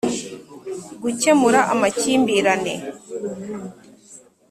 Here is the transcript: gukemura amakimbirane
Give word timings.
gukemura 1.01 1.59
amakimbirane 1.73 2.73